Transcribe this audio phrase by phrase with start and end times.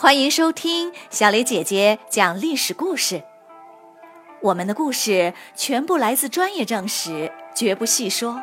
[0.00, 3.24] 欢迎收听小雷姐姐讲历史故事。
[4.40, 8.40] 我们的故事全部来自专业正史，绝不细说。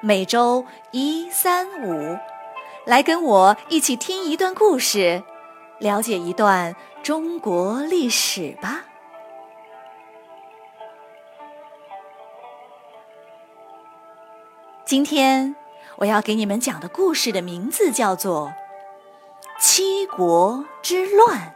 [0.00, 2.18] 每周一、三、五，
[2.84, 5.22] 来跟我一起听一段故事，
[5.78, 6.74] 了解一段
[7.04, 8.86] 中国历史吧。
[14.84, 15.54] 今天
[15.98, 18.52] 我要给你们讲的故事的名字叫做。
[19.64, 21.54] 七国之乱。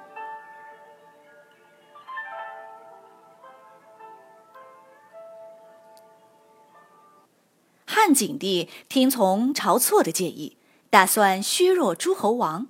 [7.85, 10.57] 汉景帝听从晁错的建议，
[10.89, 12.69] 打算削弱诸侯王，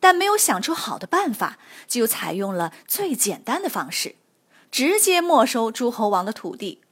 [0.00, 4.16] 但没有想出好的办法，就采用了最简单的方式，
[4.72, 6.82] 直接没收诸侯王的土地。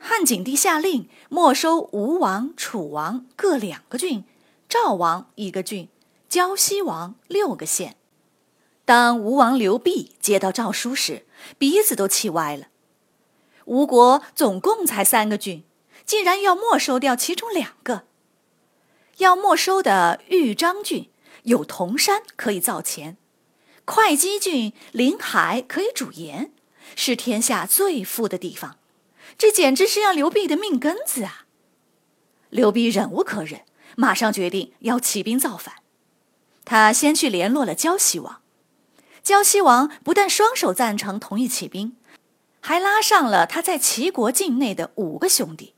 [0.00, 4.24] 汉景帝下令没收吴王、楚王各两个郡，
[4.68, 5.88] 赵王一个郡。
[6.38, 7.96] 胶西王六个县，
[8.84, 11.26] 当吴王刘濞接到诏书时，
[11.58, 12.68] 鼻子都气歪了。
[13.64, 15.64] 吴国总共才三个郡，
[16.06, 18.04] 竟然要没收掉其中两个。
[19.16, 21.10] 要没收的豫章郡
[21.42, 23.16] 有铜山可以造钱，
[23.84, 26.52] 会稽郡临海可以煮盐，
[26.94, 28.78] 是天下最富的地方。
[29.36, 31.46] 这简直是要刘濞的命根子啊！
[32.50, 33.62] 刘濞忍无可忍，
[33.96, 35.74] 马上决定要起兵造反。
[36.68, 38.42] 他先去联络了胶西王，
[39.22, 41.96] 胶西王不但双手赞成同意起兵，
[42.60, 45.72] 还拉上了他在齐国境内的五个兄弟。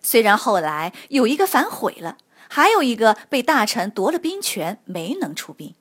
[0.00, 2.16] 虽然后来有一个反悔了，
[2.48, 5.74] 还有一个被大臣夺了兵权，没能出兵。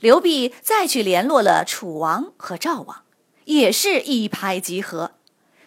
[0.00, 3.04] 刘濞再去联络了楚王和赵王，
[3.44, 5.12] 也是一拍即合，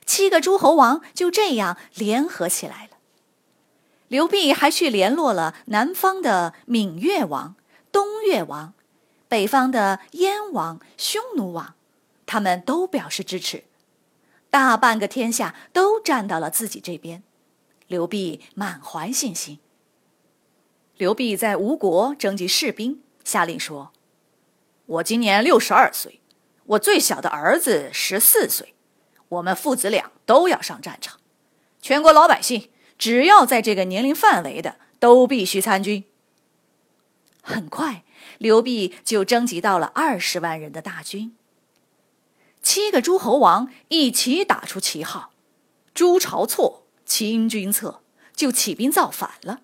[0.05, 2.92] 七个诸侯王就这样联合起来了。
[4.13, 7.55] 刘濞还去联络了南方的闽越王、
[7.91, 8.75] 东越王，
[9.27, 11.73] 北方的燕王、匈奴王，
[12.27, 13.63] 他们都表示支持，
[14.51, 17.23] 大半个天下都站到了自己这边。
[17.87, 19.57] 刘濞满怀信心。
[20.95, 23.91] 刘濞在吴国征集士兵，下令说
[24.85, 26.21] ：“我今年六十二岁，
[26.65, 28.75] 我最小的儿子十四岁，
[29.29, 31.19] 我们父子俩都要上战场，
[31.81, 32.69] 全国老百姓。”
[33.03, 36.05] 只要在这个年龄范围的，都必须参军。
[37.41, 38.05] 很快，
[38.37, 41.35] 刘濞就征集到了二十万人的大军。
[42.61, 45.31] 七个诸侯王一起打出旗号
[45.93, 47.99] ：“朱晁错，清君侧”，
[48.33, 49.59] 就起兵造反了。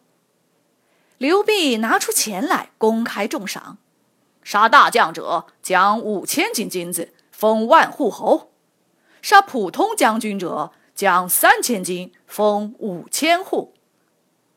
[1.18, 3.78] 刘濞拿出钱来，公开重赏：
[4.44, 8.50] 杀大将者，奖五千斤金子，封万户侯；
[9.22, 13.72] 杀普通将军者，奖三千金，封五千户；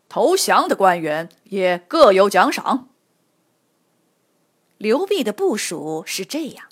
[0.08, 2.88] 投降的官员也各有奖赏。
[4.76, 6.66] 刘濞的部署是这样：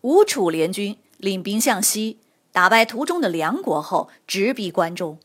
[0.00, 2.18] 吴楚联军领兵向西，
[2.50, 5.18] 打败途中的梁国后，直逼关中。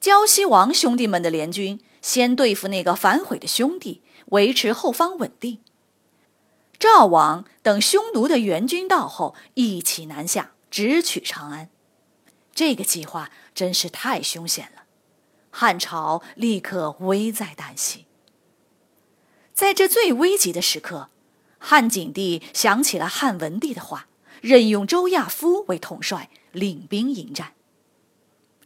[0.00, 5.58] 胶西王兄弟们的联军先对付那个反悔的兄弟，维持后方稳定。
[6.78, 11.68] 赵王等匈奴的援军到后，一起南下，直取长安。
[12.54, 14.82] 这个计划真是太凶险了，
[15.50, 18.06] 汉朝立刻危在旦夕。
[19.54, 21.10] 在这最危急的时刻，
[21.58, 24.06] 汉景帝想起了汉文帝的话，
[24.40, 27.52] 任用周亚夫为统帅，领兵迎战。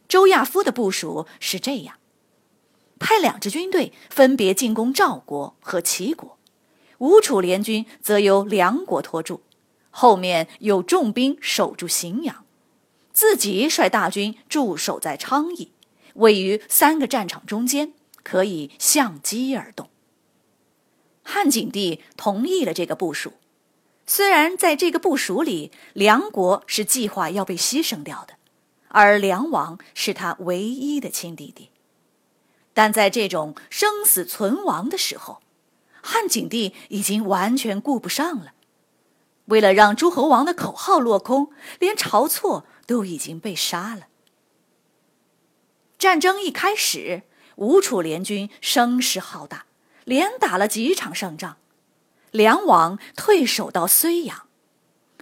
[0.07, 1.97] 周亚夫的部署是这样：
[2.99, 6.37] 派两支军队分别进攻赵国和齐国，
[6.97, 9.43] 吴楚联军则由梁国拖住，
[9.91, 12.43] 后面有重兵守住荥阳。
[13.17, 15.71] 自己率大军驻守在昌邑，
[16.13, 19.89] 位于三个战场中间，可以相机而动。
[21.23, 23.33] 汉景帝同意了这个部署。
[24.05, 28.35] 虽然在这个部署里，梁国是计划要被牺牲掉的，
[28.89, 31.71] 而梁王是他唯一的亲弟弟，
[32.75, 35.41] 但在这种生死存亡的时候，
[36.03, 38.53] 汉景帝已经完全顾不上了。
[39.45, 41.49] 为了让诸侯王的口号落空，
[41.79, 42.67] 连晁错。
[42.87, 44.07] 都已经被杀了。
[45.99, 47.21] 战争一开始，
[47.57, 49.65] 吴楚联军声势浩大，
[50.05, 51.57] 连打了几场胜仗。
[52.31, 54.47] 梁王退守到睢阳，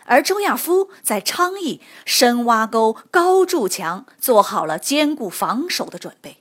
[0.05, 6.37] 而周亚夫在昌邑深挖沟、高筑墙，做好了坚固防守的准备。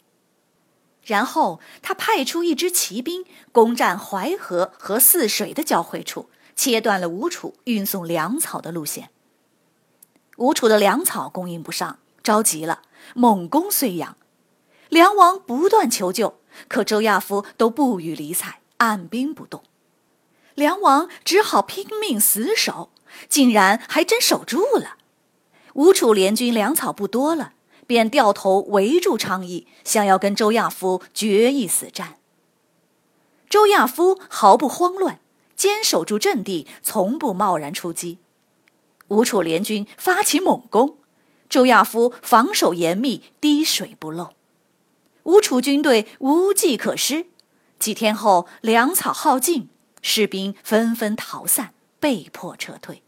[1.05, 9.11] 然后他派出一支骑兵攻占淮河和泗水的交汇处，切断了吴楚运送粮草的路线。
[10.37, 12.83] 吴楚的粮草供应不上，着急了，
[13.15, 14.17] 猛攻睢阳。
[14.89, 19.63] 梁王不断求救，可周亚夫都不予理睬，按兵不动。
[20.55, 22.91] 梁王只好拼命死守，
[23.29, 24.97] 竟然还真守住了。
[25.75, 27.55] 吴楚联军粮草不多了，
[27.87, 32.19] 便掉头围住昌邑，想要跟周亚夫决一死战。
[33.49, 35.19] 周亚夫毫不慌乱，
[35.57, 38.19] 坚守住阵地，从不贸然出击。
[39.09, 40.99] 吴楚联军发起猛攻，
[41.49, 44.31] 周亚夫防守严密，滴水不漏。
[45.25, 47.27] 吴楚军队无计可施，
[47.79, 49.69] 几天后粮草耗尽。
[50.03, 53.03] 士兵纷纷逃散，被迫撤退。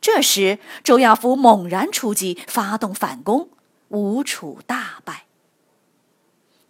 [0.00, 3.50] 这时，周亚夫猛然出击，发动反攻，
[3.88, 5.26] 吴楚大败。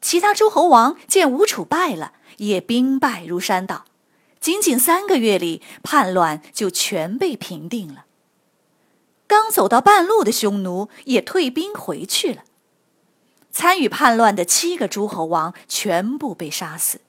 [0.00, 3.84] 其他诸侯王见吴楚败了，也兵败如山倒。
[4.40, 8.06] 仅仅三个月里，叛乱就全被平定了。
[9.30, 12.42] 刚走到半路的匈奴也退兵回去了。
[13.52, 17.00] 参与叛乱的七个诸侯王全部被杀死。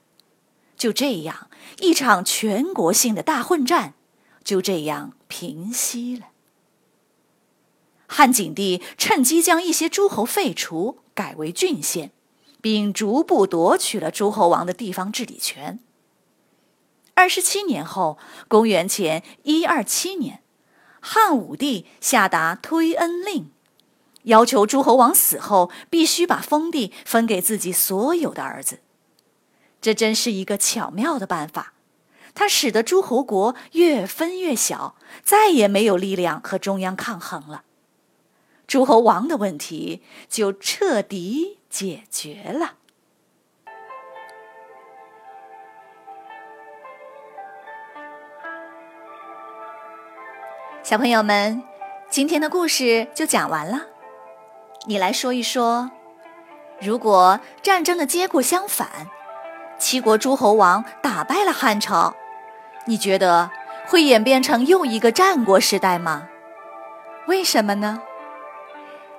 [0.76, 3.94] 就这样，一场全国性的大混战
[4.44, 6.26] 就这样平息了。
[8.06, 12.12] 汉景帝趁机将一些诸侯废除，改为郡县，
[12.60, 15.80] 并逐步夺取了诸侯王的地方治理权。
[17.14, 18.16] 二十七年后，
[18.46, 20.41] 公元前一二七年，
[21.04, 23.50] 汉武帝下达推恩令，
[24.22, 28.78] 要求诸侯王死后必须把封地分给自己所有的儿子。
[29.80, 31.72] 这真是一个巧妙的办法，
[32.34, 34.94] 它使得诸侯国越分越小，
[35.24, 37.64] 再也没有力量和中央抗衡了。
[38.68, 42.76] 诸侯王的问题就彻底解决了。
[50.82, 51.62] 小朋友们，
[52.10, 53.82] 今天的故事就讲完了。
[54.86, 55.88] 你来说一说，
[56.80, 58.88] 如果战争的结果相反？
[59.78, 62.14] 七国诸侯王打败了汉朝，
[62.86, 63.48] 你觉得
[63.86, 66.28] 会演变成又一个战国时代吗？
[67.28, 68.02] 为什么呢？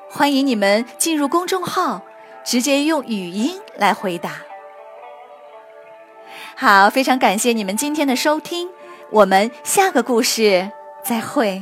[0.10, 2.02] 欢迎你们进入公众号，
[2.44, 4.32] 直接用语音来回答。
[6.58, 8.70] 好，非常感谢你们今天的收听，
[9.12, 10.70] 我们下个故事
[11.04, 11.62] 再会。